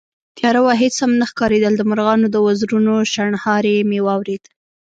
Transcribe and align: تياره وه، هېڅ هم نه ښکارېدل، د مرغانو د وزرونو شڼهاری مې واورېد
تياره 0.37 0.59
وه، 0.63 0.73
هېڅ 0.81 0.95
هم 1.03 1.11
نه 1.19 1.25
ښکارېدل، 1.31 1.73
د 1.77 1.81
مرغانو 1.91 2.27
د 2.31 2.37
وزرونو 2.45 2.93
شڼهاری 3.13 3.77
مې 3.89 3.99
واورېد 4.05 4.43